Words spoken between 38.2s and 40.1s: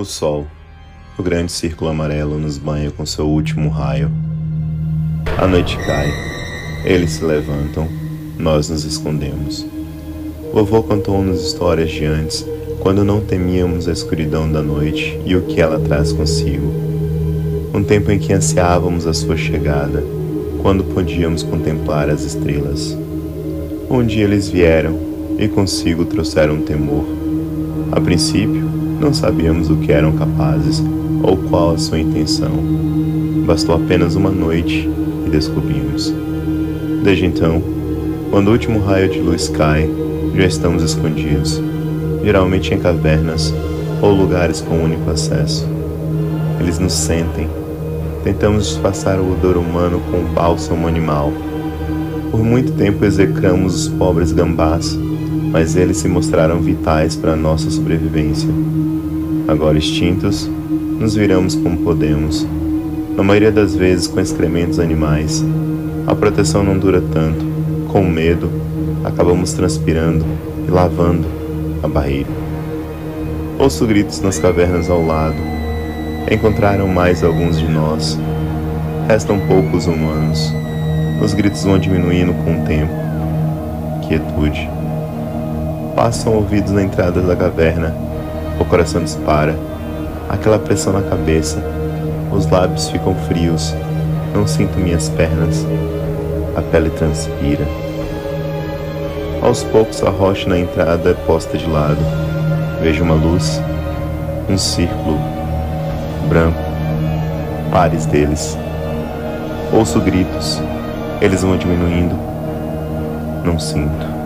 quando o último raio de luz cai,